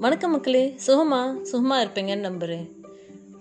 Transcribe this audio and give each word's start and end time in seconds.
வணக்கம் 0.00 0.30
மக்களே. 0.30 0.74
சுகமா? 0.86 1.42
சுகமாக 1.42 1.84
இருப்பீங்கன்னு 1.84 2.28
நம்புகிறேன் 2.28 2.78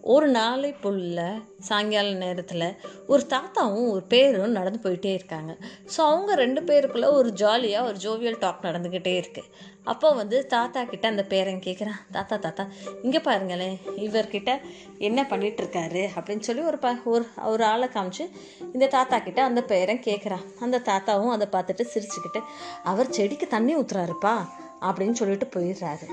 ஒரு 0.00 0.28
நாளை 0.28 0.74
புல்ல 0.82 1.20
சாயங்கால 1.58 2.12
நேரத்தில் 2.14 2.64
ஒரு 3.06 3.22
தாத்தாவும் 3.30 3.88
ஒரு 3.90 4.02
பேரும் 4.02 4.50
நடந்து 4.50 4.78
போயிட்டே 4.82 5.12
இருக்காங்க. 5.12 5.56
ஸோ 5.96 5.96
அவங்க 5.96 6.34
ரெண்டு 6.34 6.60
பேருக்குள்ளே 6.60 7.10
ஒரு 7.12 7.32
ஜாலியாக 7.32 7.86
ஒரு 7.86 7.96
ஜோவியல் 7.96 8.38
டாக் 8.38 8.60
நடந்துக்கிட்டே 8.62 9.12
இருக்குது 9.20 9.50
அப்போ 9.84 10.14
வந்து 10.14 10.46
தாத்தா 10.46 10.84
கிட்ட 10.84 11.08
அந்த 11.08 11.24
பேரன் 11.24 11.62
கேட்குறான் 11.66 12.00
தாத்தா 12.10 12.36
தாத்தா 12.36 12.66
இங்கே 13.02 13.20
பாருங்களேன். 13.20 13.78
இவர்கிட்ட 13.96 14.60
என்ன 14.98 15.26
பண்ணிட்டு 15.26 15.62
இருக்காரு 15.62 16.08
அப்படின்னு 16.16 16.40
சொல்லி 16.40 16.62
ஒரு 16.62 16.78
ப 16.78 16.94
ஒரு 17.04 17.24
ஒரு 17.44 17.64
ஆளை 17.64 17.88
காமிச்சு 17.88 18.26
இந்த 18.72 18.86
தாத்தா 18.86 19.18
கிட்ட 19.18 19.42
அந்த 19.42 19.62
பேரன் 19.62 19.98
கேட்குறான் 19.98 20.44
அந்த 20.60 20.82
தாத்தாவும் 20.84 21.30
அதை 21.30 21.48
பார்த்துட்டு 21.52 21.86
சிரிச்சுக்கிட்டு 21.94 22.42
அவர் 22.82 23.10
செடிக்கு 23.10 23.46
தண்ணி 23.46 23.76
ஊற்றுறாருப்பா 23.76 24.34
அப்படின்னு 24.82 25.12
சொல்லிட்டு 25.12 25.46
போயிடுறாரு. 25.46 26.06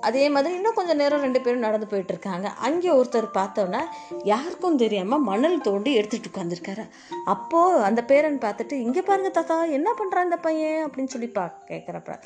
அதே 0.00 0.24
மாதிரி 0.28 0.54
இன்னும் 0.54 0.74
கொஞ்சம் 0.74 0.98
நேரம் 0.98 1.22
ரெண்டு 1.22 1.40
பேரும் 1.40 1.64
நடந்து 1.64 1.86
போயிட்டு 1.86 2.12
இருக்காங்க 2.12 2.48
அங்கே 2.60 2.90
ஒருத்தர் 2.90 3.28
பார்த்தோன்னா 3.36 3.80
யாருக்கும் 4.24 4.76
தெரியாமல் 4.76 5.22
மணல் 5.22 5.56
தோண்டி 5.60 5.90
எடுத்துட்டு 5.94 6.30
உட்காந்துருக்காரு 6.30 6.84
அப்போது 7.26 7.82
அந்த 7.82 8.00
பேரன் 8.04 8.38
பார்த்துட்டு 8.38 8.74
இங்கே 8.80 9.02
பாருங்க 9.02 9.30
தாத்தா 9.30 9.56
என்ன 9.74 9.88
பண்ணுறான் 9.98 10.22
இந்த 10.22 10.38
பையன்? 10.38 10.82
அப்படின்னு 10.86 11.12
சொல்லி 11.14 11.28
பா 11.30 11.44
கேட்குறப்ப 11.68 12.16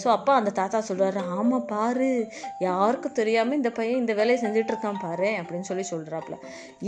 ஸோ 0.00 0.06
அப்போ 0.08 0.32
அந்த 0.32 0.50
தாத்தா 0.52 0.80
சொல்கிறாரு 0.88 1.22
ஆமாம் 1.34 1.66
பாரு 1.66 2.10
யாருக்கும் 2.60 3.12
தெரியாமல் 3.12 3.56
இந்த 3.56 3.70
பையன் 3.70 3.98
இந்த 3.98 4.14
வேலையை 4.14 4.38
செஞ்சுட்டு 4.42 4.72
இருக்கான் 4.74 5.00
பாரு 5.00 5.30
அப்படின்னு 5.40 5.68
சொல்லி 5.68 5.86
சொல்கிறாப்புல 5.90 6.38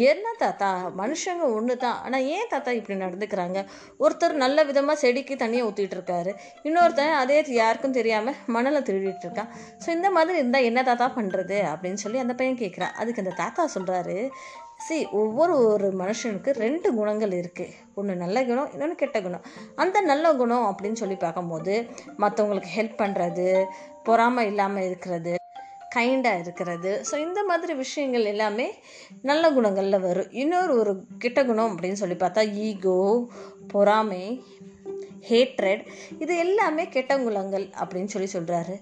என்ன 0.07 0.35
தாத்தா 0.39 0.71
மனுஷங்க 0.99 1.45
ஒன்று 1.55 1.77
தான் 1.79 1.99
ஆனால் 2.05 2.27
ஏன் 2.31 2.51
தாத்தா 2.51 2.71
இப்படி 2.73 2.99
நடந்துக்கிறாங்க? 2.99 3.59
ஒருத்தர் 4.01 4.37
நல்ல 4.37 4.65
விதமாக 4.65 4.99
செடிக்கு 4.99 5.37
தண்ணியை 5.37 5.65
ஊற்றிட்டு 5.65 5.97
இருக்காரு 5.97 6.33
இன்னொருத்தன் 6.65 7.15
அதே 7.19 7.39
யாருக்கும் 7.57 7.93
தெரியாமல் 7.93 8.39
மணலை 8.49 8.83
திருடிட்டு 8.83 9.27
இருக்கான் 9.27 9.51
ஸோ 9.79 9.89
இந்த 9.99 10.09
மாதிரி 10.17 10.37
இருந்தால் 10.41 10.69
என்ன 10.71 10.81
தாத்தா 10.89 11.07
பண்ணுறது 11.19 11.59
அப்படின்னு 11.73 12.03
சொல்லி 12.05 12.25
அந்த 12.25 12.35
பையன் 12.41 12.63
கேட்குறான் 12.63 12.97
அதுக்கு 13.01 13.23
அந்த 13.25 13.35
தாத்தா 13.43 13.65
சொல்கிறாரு 13.77 14.17
சி 14.87 14.97
ஒவ்வொரு 15.21 15.55
ஒரு 15.71 15.89
மனுஷனுக்கு 16.01 16.51
ரெண்டு 16.65 16.89
குணங்கள் 16.99 17.33
இருக்குது 17.41 17.73
ஒன்று 17.99 18.13
நல்ல 18.23 18.39
குணம் 18.49 18.69
இன்னொன்று 18.75 18.97
கெட்ட 19.01 19.19
குணம். 19.25 19.47
அந்த 19.83 20.01
நல்ல 20.11 20.27
குணம் 20.41 20.67
அப்படின்னு 20.71 21.01
சொல்லி 21.03 21.17
பார்க்கும்போது 21.25 21.75
மற்றவங்களுக்கு 22.23 22.71
ஹெல்ப் 22.77 23.01
பண்ணுறது 23.03 23.49
பொறாமை 24.09 24.45
இல்லாமல் 24.51 24.87
இருக்கிறது 24.89 25.33
கைண்டாக 25.97 26.43
இருக்கிறது. 26.45 26.91
ஸோ 27.09 27.15
இந்த 27.27 27.41
மாதிரி 27.51 27.73
விஷயங்கள் 27.83 28.31
எல்லாமே 28.33 28.67
நல்ல 29.31 29.45
குணங்களில் 29.57 30.05
வரும். 30.07 30.31
இன்னொரு 30.43 30.73
ஒரு 30.83 30.93
கெட்ட 31.25 31.43
குணம் 31.51 31.71
அப்படின்னு 31.73 32.01
சொல்லி 32.03 32.19
பார்த்தா 32.23 32.45
ஈகோ 32.69 32.99
பொறாமை 33.75 34.25
ஹேட்ரட் 35.29 35.83
இது 36.19 36.37
எல்லாமே 36.37 36.89
கெட்ட 36.89 37.19
குணங்கள் 37.19 37.69
அப்படின்னு 37.81 38.05
சொல்லி 38.05 38.29
சொல்கிறாரு 38.33 38.75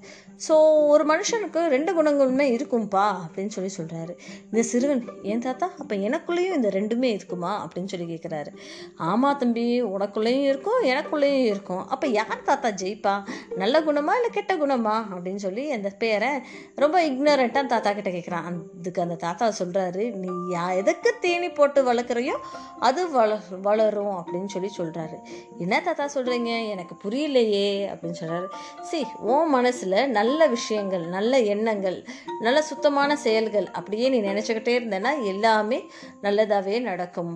ஸோ 0.48 0.55
ஒரு 0.89 1.05
மனுஷனுக்கு 1.05 1.61
ரெண்டு 1.67 1.93
குணங்களுமே 1.95 2.47
இருக்கும்பா 2.56 3.05
அப்படின்னு 3.23 3.47
சொல்லி 3.48 3.70
சொல்கிறாரு 3.77 4.12
இந்த 4.53 4.62
சிறுவன் 4.62 5.03
ஏன் 5.23 5.39
தாத்தா? 5.39 5.70
அப்போ 5.78 5.95
எனக்குள்ளேயும் 5.95 6.55
இந்த 6.55 6.69
ரெண்டுமே 6.69 7.03
இருக்குமா? 7.03 7.53
அப்படின்னு 7.65 7.87
சொல்லி 7.87 8.06
கேட்குறாரு 8.06 8.51
ஆமாம் 8.97 9.37
தம்பி 9.37 9.83
உனக்குள்ளேயும் 9.83 10.45
இருக்கும் 10.45 10.83
எனக்குள்ளேயும் 10.84 11.45
இருக்கும். 11.45 11.89
அப்போ 11.89 12.06
யார் 12.09 12.45
தாத்தா 12.45 12.71
ஜெயிப்பா? 12.71 13.15
நல்ல 13.56 13.81
குணமா 13.81 14.15
இல்லை 14.15 14.31
கெட்ட 14.31 14.56
குணமா? 14.56 14.97
அப்படின்னு 15.11 15.37
சொல்லி 15.37 15.71
அந்த 15.71 15.91
பேரை 15.98 16.31
ரொம்ப 16.75 17.06
இக்னரண்ட்டாக 17.06 17.67
தாத்தா 17.67 17.93
கிட்ட 17.93 18.11
கேட்குறான் 18.11 18.47
அதுக்கு 18.77 19.00
அந்த 19.00 19.15
தாத்தா 19.17 19.53
சொல்கிறாரு 19.59 20.15
நீ 20.17 20.28
யா 20.56 20.75
எதுக்கு 20.75 21.12
தேனி 21.21 21.48
போட்டு 21.50 21.83
வளர்க்குறையோ 21.83 22.37
அது 22.81 23.11
வள 23.11 23.31
வளரும் 23.62 24.17
அப்படின்னு 24.17 24.47
சொல்லி 24.47 24.71
சொல்கிறாரு 24.77 25.17
என்ன 25.59 25.81
தாத்தா 25.81 26.06
சொல்கிறீங்க 26.27 26.52
எனக்கு 26.74 26.94
புரியலையே 27.02 27.69
அப்படின்னு 27.91 28.19
சொல்கிறாரு 28.20 28.46
சி 28.88 28.98
உன் 29.32 29.48
மனசில் 29.48 29.96
நல்ல 30.08 30.46
விஷயங்கள் 30.55 31.05
நல்ல 31.16 31.41
எண்ணங்கள் 31.55 31.98
நல்ல 32.41 32.58
சுத்தமான 32.62 33.16
செயல்கள் 33.16 33.66
அப்படியே 33.72 34.06
நீ 34.08 34.19
நினச்சிக்கிட்டே 34.20 34.72
இருந்தேன்னா 34.78 35.12
எல்லாமே 35.32 35.78
நல்லதாகவே 36.22 36.81
நடக்கும். 36.81 37.32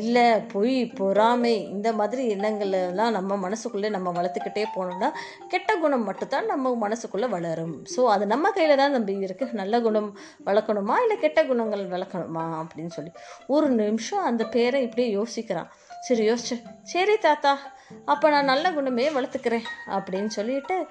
இல்லை 0.00 0.26
பொய் 0.52 0.76
பொறாமை 0.98 1.54
இந்த 1.70 1.88
மாதிரி 1.92 2.22
எண்ணங்கள்லாம் 2.34 3.16
நம்ம 3.18 3.38
மனசுக்குள்ளே 3.48 3.90
நம்ம 3.96 4.12
வளர்த்துக்கிட்டே 4.20 4.64
போனோம்னா 4.76 5.10
கெட்ட 5.48 5.76
குணம் 5.76 6.04
மட்டும்தான் 6.04 6.46
நம்ம 6.46 6.74
மனசுக்குள்ளே 6.84 7.28
வளரும். 7.36 7.74
ஸோ 7.96 8.04
அது 8.14 8.26
நம்ம 8.26 8.50
கையில் 8.50 8.80
தான் 8.82 8.96
நம்பி 8.98 9.16
இருக்குது 9.28 9.58
நல்ல 9.62 9.80
குணம் 9.80 10.10
வளர்க்கணுமா? 10.46 10.96
இல்லை 11.02 11.18
கெட்ட 11.18 11.46
குணங்கள் 11.46 11.84
வளர்க்கணுமா? 11.96 12.46
அப்படின்னு 12.62 12.94
சொல்லி. 12.98 13.12
ஒரு 13.46 13.68
நிமிஷம் 13.82 14.26
அந்த 14.30 14.44
பேரை 14.56 14.82
இப்படியே 14.82 15.10
யோசிக்கிறான். 15.18 15.70
சரி 16.00 16.30
யோசிச்சு. 16.30 16.56
சரி 16.82 17.16
தாத்தா 17.18 17.58
அப்போ 18.04 18.30
நான் 18.30 18.44
நல்ல 18.44 18.72
குணமே 18.72 19.08
வளர்த்துக்கிறேன் 19.08 19.66
அப்படின்னு 19.86 20.26
சொல்லிட்டு 20.26 20.86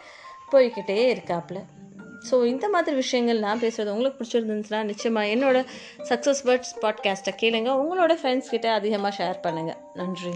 போய்கிட்டே 0.51 0.99
இருக்காப்புல 1.15 1.59
ஸோ 2.29 2.45
இந்த 2.45 2.69
மாதிரி 2.69 2.95
விஷயங்கள் 2.95 3.39
நான் 3.39 3.59
பேசுகிறது 3.59 3.93
உங்களுக்கு 3.95 4.19
பிடிச்சிருந்துச்சுன்னா 4.19 4.83
நிச்சயமாக 4.83 5.27
என்னோட 5.27 5.57
சக்ஸஸ் 6.09 6.43
பர்ட்ஸ் 6.43 6.75
பாட்காஸ்ட்டை 6.81 7.33
கேளுங்க. 7.41 7.71
உங்களோட 7.81 8.13
ஃப்ரெண்ட்ஸ் 8.21 8.49
கிட்டே 8.49 8.67
அதிகமாக 8.67 9.15
ஷேர் 9.19 9.43
பண்ணுங்கள் 9.43 9.81
நன்றி. 9.93 10.35